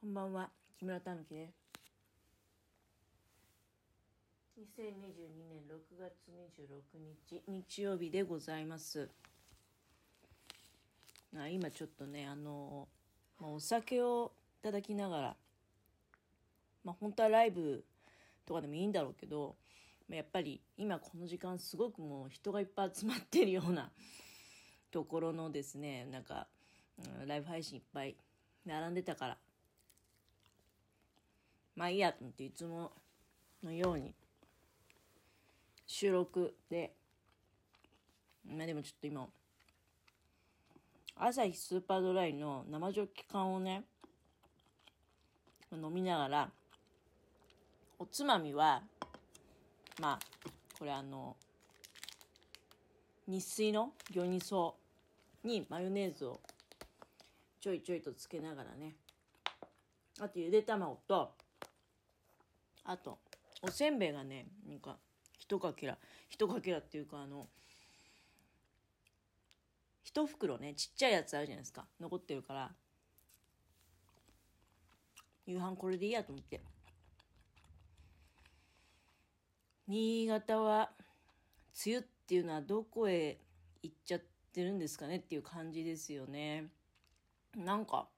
[0.00, 1.54] こんばんは、木村たぬきです。
[4.56, 4.84] 2022
[5.50, 9.10] 年6月26日、日曜日でございます。
[11.36, 12.86] あ今ちょっとね、あの、
[13.40, 14.30] まあ、お酒を
[14.60, 15.36] いただきながら、
[16.84, 17.84] まあ、本当はライブ
[18.46, 19.56] とかでもいいんだろうけど、
[20.08, 23.90] まあやっぱり今この時間すごくもう人がいっぱい集まってるような
[24.92, 26.46] ところのですね、なんか、
[27.20, 28.16] うんライブ配信いっぱい
[28.64, 29.38] 並んでたから、
[31.78, 32.90] まあいいやと思っていつも
[33.62, 34.12] のように
[35.86, 36.92] 収録で、
[38.44, 39.28] まあでもちょっと今、
[41.14, 43.84] 朝日スーパードライの生ジョッキ缶をね、
[45.72, 46.50] 飲みながら、
[48.00, 48.82] おつまみは、
[50.00, 50.48] まあ、
[50.80, 51.36] これあの、
[53.28, 54.72] 日水の魚味噌
[55.44, 56.40] にマヨネーズを
[57.60, 58.96] ちょいちょいとつけながらね、
[60.18, 61.30] あとゆで卵と、
[62.88, 63.18] あと、
[63.60, 64.96] おせんべいがね、なんか、
[65.38, 65.98] 一かけら、
[66.30, 67.46] 一かけらっていうか、あの、
[70.02, 71.86] 一袋ね、ちっちゃいやつあるじゃないですか。
[72.00, 72.70] 残ってるから、
[75.44, 76.62] 夕飯これでいいやと思って。
[79.86, 80.90] 新潟は、
[81.84, 83.36] 梅雨っていうのはどこへ
[83.82, 84.22] 行っちゃっ
[84.54, 86.70] てるんですかねっていう感じですよね。
[87.54, 88.08] なんか、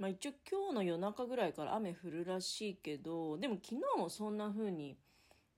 [0.00, 4.96] まあ一応今日の夜中ぐらいから雨降るらしいけど、でも昨日もそんな風に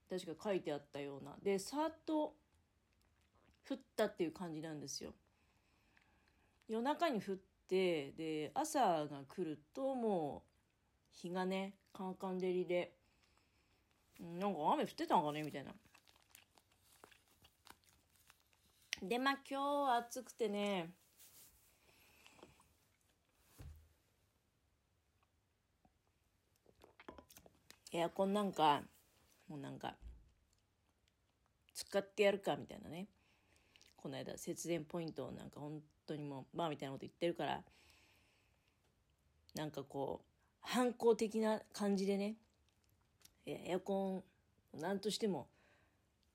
[0.09, 1.37] 確か書いてあったような。
[1.41, 2.35] で、さっと
[3.67, 5.13] 降ったっていう感じなんですよ。
[6.67, 7.35] 夜中に降っ
[7.69, 12.97] て、で、朝が来るともう日がね、カンカン照りで、
[14.19, 15.71] うんなんか雨降ってたんかねみたいな。
[19.01, 20.91] で、まあ今日は暑くてね、
[27.93, 28.81] エアコンなんか、
[29.47, 29.95] もうなんか、
[31.75, 33.07] 使ってやるかみたいなね。
[33.95, 37.63] この間節電ポイントをなんか本当にもう、まあみたいなこと言ってるから、
[39.53, 40.25] なんかこう、
[40.59, 42.35] 反抗的な感じでね、
[43.45, 44.23] エアコ
[44.75, 45.47] ン、なんとしても、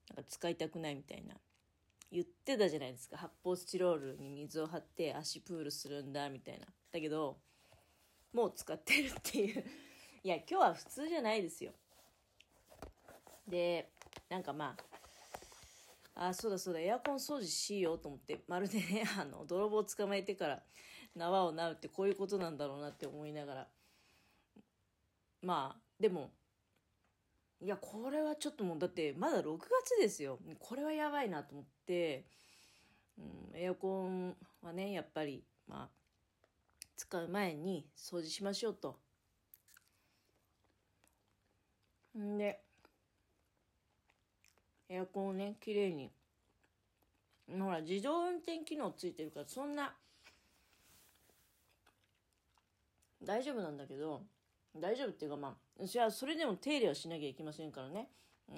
[0.09, 1.35] なんか使いたくないみたいな。
[2.09, 3.17] 言ってたじゃないですか。
[3.17, 6.67] 発泡スチロールに水を張って足プールするんだ、みたいな。
[6.91, 7.37] だけど、
[8.31, 9.63] もう使ってるっていう。
[10.21, 11.71] いや、今日は普通じゃないですよ。
[13.47, 13.89] で、
[14.29, 14.75] なんかま
[16.13, 20.63] あ、あ、そうだそうだ、エアコン掃除しようと思って、まるでね、 あの、泥棒捕まえてから
[21.15, 23.67] 縄をなうってこういうことなんだろうなって思いながら。
[25.41, 26.31] まあ、でも、
[27.61, 30.37] いや、これはちょっともう、だってまだ6月ですよ。
[30.59, 32.25] これはやばいなと思って、
[33.17, 35.89] うん、エアコンはね、やっぱり、まあ、
[36.97, 38.99] 使う前に掃除しましょうと。
[42.19, 42.59] んで、
[44.89, 46.11] エアコンをね、綺麗に。
[47.51, 49.95] ほら、自動運転機能ついてるから、そんな、
[53.23, 54.21] 大丈夫なんだけど、
[54.75, 58.09] 大丈夫っていうかまあ、じゃあそれでも手入れはしなきゃいけませんからね。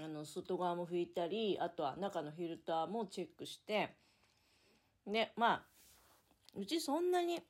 [0.03, 3.95] あの、外側も拭いたり、あとは中のフィルターもチェックして、
[5.05, 5.63] で、まあ、
[6.55, 7.41] うちそんなに、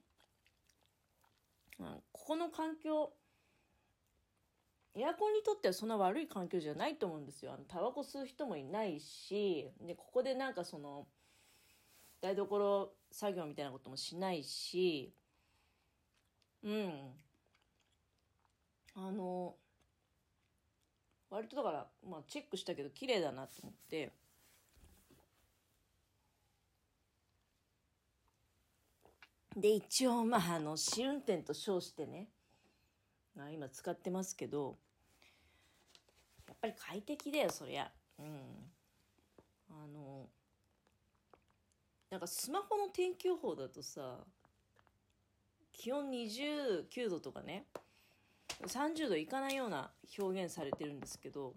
[1.80, 3.12] うんここの環境、
[4.94, 7.54] エアコンにとってはそんな悪い環境じゃないと思うんですよ。
[7.54, 11.08] あの、タバコ吸う人もいないし、で、ここでなんかその、
[12.22, 15.14] 台所作業みたいなこともしないし、
[16.64, 17.14] うん。
[18.96, 19.56] あの、
[21.30, 24.12] 割とだから、まあチェックしたけど綺麗だなと思って、
[29.56, 32.30] で、一応、まあ、あの、試運転と称してね、
[33.38, 34.78] あ、今使ってますけど、
[36.48, 37.92] やっぱり快適だよ、そりゃ。
[38.20, 38.72] うん。
[39.70, 40.28] あの、
[42.10, 44.20] なんかスマホの天気予報だとさ、
[45.72, 47.66] 気温29度とかね、
[48.68, 51.54] 30度いかないような表現されてるんですけど、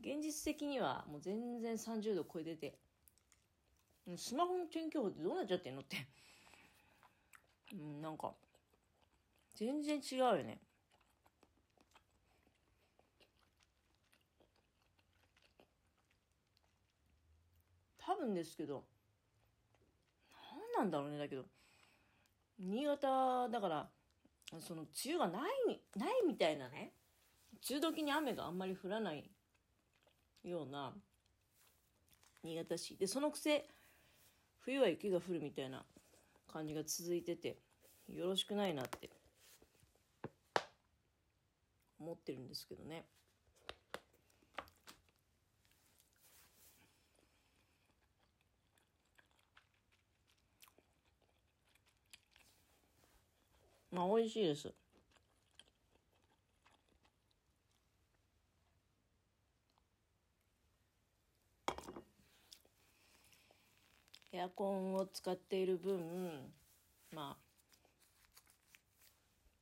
[0.00, 2.78] 現実的にはもう全然30度超えてて、
[4.16, 5.96] スマホの天気予報ってどうなっちゃってんのって。
[7.72, 8.34] うん、なんか、
[9.56, 10.60] 全然違うよね。
[17.96, 18.84] 多分ですけど、
[20.76, 21.44] 何なんだろうね、だけど、
[22.58, 23.88] 新潟だから、
[24.60, 26.92] その梅雨がない、ないみたいなね、
[27.68, 29.28] 梅雨時に雨があんまり降らない
[30.44, 30.92] ような
[32.44, 32.96] 新潟市。
[32.96, 33.66] で、そのくせ、
[34.60, 35.84] 冬は雪が降るみたいな
[36.52, 37.56] 感じが続いてて、
[38.08, 39.15] よろしくないなって
[42.06, 43.04] 思ってるんですけどね。
[53.90, 54.72] まあ美味しいです。
[64.32, 66.52] エアコンを使っている分
[67.10, 67.45] まあ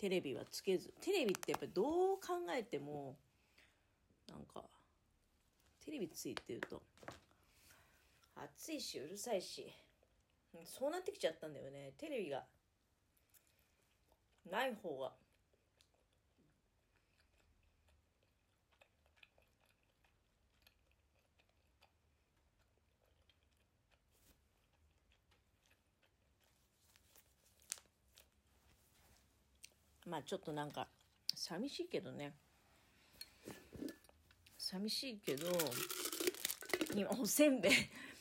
[0.05, 1.87] テレビはつけずテレビってやっぱどう
[2.17, 3.17] 考えても
[4.29, 4.62] なんか
[5.83, 6.83] テレビついてると
[8.37, 9.73] 暑いしうるさいし
[10.67, 11.95] そうなってきちゃったんだよね。
[11.97, 12.45] テレビが
[14.53, 15.12] ない方が。
[30.06, 30.87] まあちょっとなんか
[31.35, 32.35] 寂しいけどね。
[34.59, 35.47] 寂しいけど
[36.95, 37.73] 今おせんべい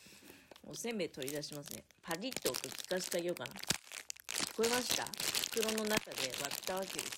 [0.67, 1.83] おせんべい取り出しますね。
[2.01, 3.51] パリッと音聞かせてあげようかな。
[3.53, 5.05] 聞こえました？
[5.05, 7.09] 袋の中で割ったわけですよ。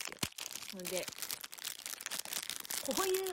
[0.74, 1.06] ほんで
[2.86, 3.32] こういう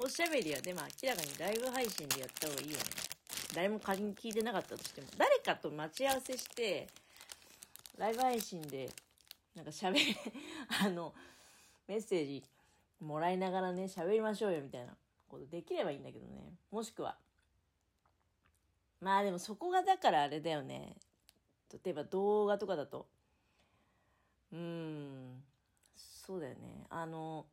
[0.00, 2.84] おしゃべりはでも明らかにライブ配信でやった方がいいよね。
[3.54, 6.88] 誰も仮に聞いてなかったとしても誰かと待ち合わせして
[7.96, 8.90] ライブ配信で
[9.54, 10.16] なんか喋り、
[10.82, 11.14] あの、
[11.86, 12.44] メッセージ
[13.00, 14.96] もらいながらね、喋りましょうよみたいな
[15.28, 16.54] ことできればいいんだけどね。
[16.70, 17.18] もしくは。
[19.00, 20.96] まあでもそこがだからあれだよね。
[21.84, 23.06] 例えば動画とかだと。
[24.52, 25.44] うーん、
[25.94, 26.86] そうだよね。
[26.88, 27.46] あの、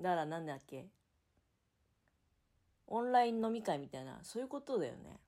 [0.00, 0.88] だからなんだっけ。
[2.86, 5.20] オンライン飲み会みたいな、そういうことだよね。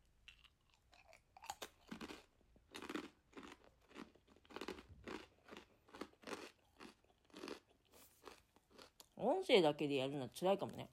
[9.23, 10.89] 音声だけでやるのは辛いかもね。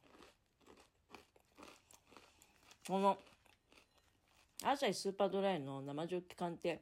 [2.88, 3.18] この、
[4.64, 6.82] 朝日スーパードライの生ジョッキ缶って、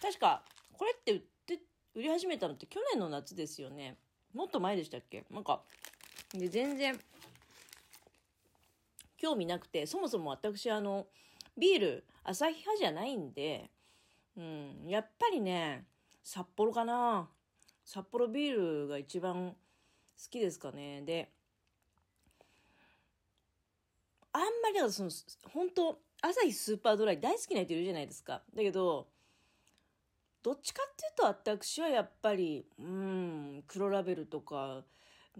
[0.00, 0.42] 確か、
[0.72, 1.58] これって売って、
[1.94, 3.96] 売り始めたのって去年の夏ですよね。
[4.34, 5.24] もっと前でしたっけ？
[5.30, 5.62] なんか、
[6.32, 6.98] で、全然、
[9.18, 11.06] 興味なくて、そもそも私、あの、
[11.56, 13.70] ビール、朝日派じゃないんで、
[14.36, 15.84] うん、やっぱりね、
[16.24, 17.28] 札幌かな。
[17.84, 19.54] 札幌ビールが一番
[20.18, 21.02] 好きですかね。
[21.02, 21.30] で、
[24.32, 25.10] あんまりだからその、
[25.52, 28.42] 本当朝日スーパードライ大好きな人いるじゃないですか。
[28.54, 29.08] だけど、
[30.42, 34.82] どっちかっていうと私はやっぱり、うん、黒ラベルとか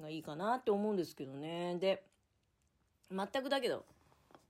[0.00, 1.76] がいいかなって思うんですけどね。
[1.78, 2.04] で、
[3.10, 3.84] 全くだけど、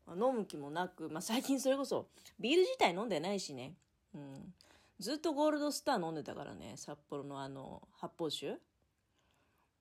[0.09, 2.09] 飲む気もなく、まあ、最近それこそ
[2.39, 3.75] ビール自体飲んでないしね。
[4.15, 4.55] うん。
[4.99, 8.59] ずっとゴールドスター飲んでたからね、札幌のあの、発泡酒。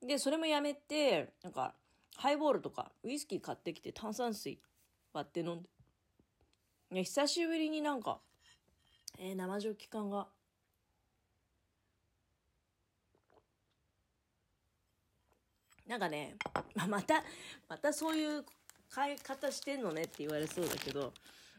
[0.01, 1.75] で、それもやめて、なんか、
[2.17, 4.59] ハイボールとかウイスキー買ってきて炭酸水
[5.13, 5.69] 割って飲んで。
[6.91, 8.19] いや、久しぶりになんか、
[9.17, 10.27] えー、生ジョッキ感が。
[15.87, 16.35] なんかね、
[16.75, 17.23] ままた、
[17.67, 18.45] またそういう
[18.89, 21.13] 買い方してんのねって言われそうだけど、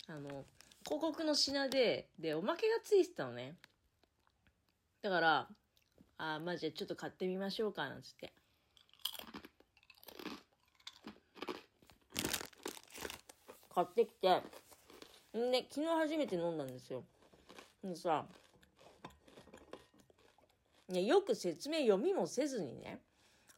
[0.09, 0.45] あの、
[0.85, 3.57] 広告の品で、で、おまけがついてたのね。
[5.03, 5.49] だから、
[6.25, 8.33] あまあじゃあちょっと買ってみましょうか、なんつって。
[13.75, 14.29] 買ってきて、
[15.37, 17.03] んで、昨日初めて飲んだんですよ。
[17.83, 18.25] でさ、
[20.91, 23.01] ね、よく説明読みもせずにね、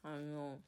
[0.03, 0.59] あの、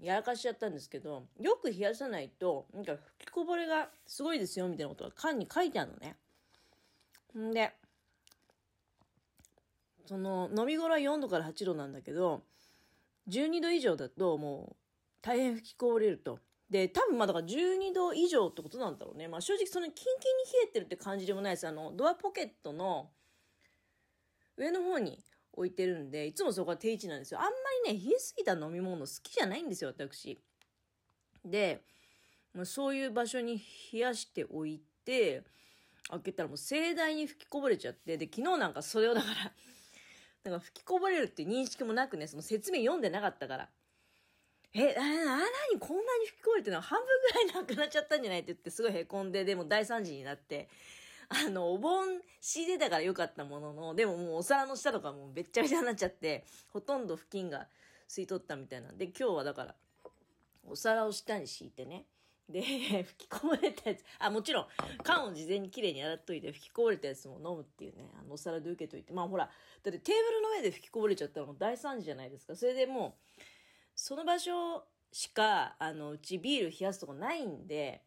[0.00, 6.16] やらかしちゃったんですけど、よく冷やさないと、なんか吹きこぼれがすごいですよ、みたいなことが缶に書いてあるのね。
[7.36, 7.74] んで、
[10.06, 12.42] その飲み頃は4度から8度なんだけど
[13.28, 14.76] 12度以上だともう
[15.22, 16.38] 大変吹きこぼれると。
[16.68, 19.28] で多分まあだから12度以上ってことなんだろうね。
[19.28, 20.08] まあ正直そのキンキンに
[20.64, 21.68] 冷えてるって感じでもないです。
[21.68, 23.10] あのドアポケットの
[24.56, 25.18] 上の方に
[25.52, 27.40] 置いてるんでいつもそこが定位置なんですよ。
[27.40, 27.50] あんま
[27.86, 30.40] りね冷えすぎた飲み物好きじゃないんですよ私。
[31.44, 31.82] で、
[32.54, 33.60] まあ、そういう場所に
[33.92, 35.42] 冷やしておいて
[36.08, 39.52] 開けたらもう盛大に吹きこぼれちゃってで昨日なんかそれをだから
[40.44, 43.68] なんか吹きこぼれるっていう認識もなくね、その説明読んでなかったから。
[44.74, 45.36] え、あ、な、
[45.72, 46.82] にこんなに吹きこぼれてるの？
[46.82, 50.68] 半分ぐらいなくなっちゃったんじゃないって言ってすごい凹んで、でも大惨事になって、
[51.28, 57.68] あの、お盆仕入れたからよかったものの、でももうお皿の下とかもうべっちゃべちゃになっちゃって、ほとんど布巾が
[58.08, 59.74] 吸い取ったみたいなんで、今日はだから、
[60.66, 62.04] お皿を下に敷いてね、
[62.48, 62.60] で、
[63.04, 64.66] 吹きこぼれたやつ、あ、もちろん、
[65.02, 69.12] 缶を事前にきれいに洗っといて、吹きこぼれたやつも飲むっていうね、あの、お皿で受けといて。
[69.12, 69.50] まあほら、だ
[69.90, 72.56] ってテーブルの上で吹きこぼれちゃったらもう大惨事じゃないですか。
[72.56, 73.40] それでもう、
[73.94, 78.02] その場所しか、あの、うちビール冷やすとこないんで、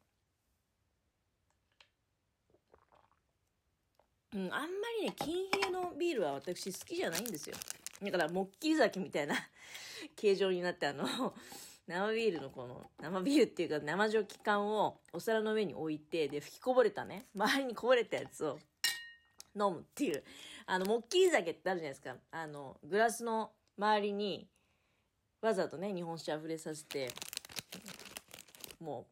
[4.33, 4.67] うん、あんま
[4.99, 7.55] りね、金冷えのビールは私好きじゃないんですよ。
[8.03, 9.35] だから、もっきり酒みたいな
[10.15, 11.33] 形状になって、あの、
[11.87, 18.59] 生ビールのこの、生ビールっていうか生ジョッキ缶をお皿の上に置いて、で、吹きこぼれたね、 周りにこぼれたやつを
[19.55, 20.23] 飲むっていう、
[20.65, 22.15] あの、もっきり酒ってあるじゃないですか。
[22.31, 24.47] あの、グラスの周りに、
[25.41, 27.09] わざとね、日本酒溢れさせて、
[28.79, 29.07] も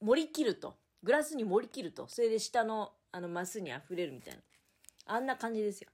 [0.00, 0.74] う、盛り切ると。
[1.02, 2.08] グラスに盛り切ると。
[2.08, 4.40] それで下の、あの、マスに溢れるみたいな。
[5.04, 5.90] あんな感じですよ。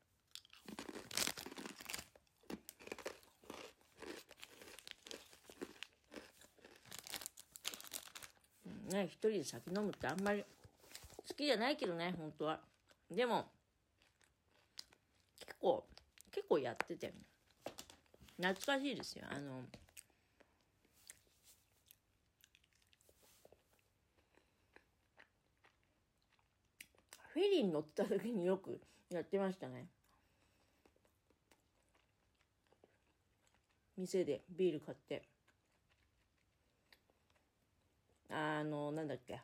[8.93, 10.45] ね、一人で酒飲むってあんまり
[11.29, 12.61] 好きじゃないけどね、本当は。
[13.11, 13.47] でも、
[15.41, 15.85] 結構、
[16.31, 17.13] 結構やってて、
[18.37, 19.25] 懐かしいですよ。
[19.31, 19.63] あの、
[27.33, 28.79] フェリーに乗った時によく
[29.11, 29.87] やってましたね。
[33.97, 35.23] 店でビール買って。
[38.33, 39.41] あの、なんだっけ。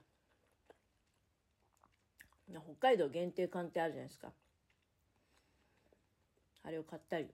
[2.51, 4.33] 北海道限定缶ってあるじゃないですか。
[6.65, 7.29] あれを買ったり。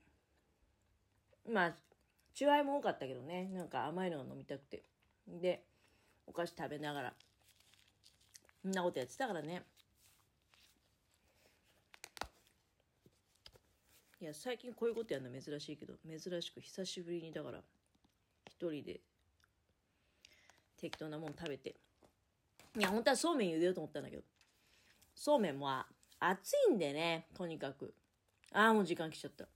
[1.49, 1.75] まあ、
[2.35, 3.49] チューハイも多かったけどね。
[3.53, 4.83] なんか甘いのが飲みたくて。
[5.29, 5.65] で、
[6.27, 7.15] お菓子食べながら。
[8.63, 9.63] そんなことやってたからね。
[14.21, 17.63] いや、最近こういうことやるの珍しいけど、珍しく久しぶりにだから、
[18.47, 19.01] 一人で
[20.85, 21.75] 適当なもん食べて。
[22.77, 24.23] いや、本当はそうめん茹でようと思ったんだけど。
[25.15, 25.87] そうめんは
[26.21, 27.95] 暑いんでね、とにかく。
[28.53, 29.47] ああ、もう時間来ちゃった。